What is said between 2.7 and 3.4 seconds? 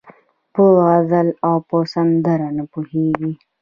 پوهېږي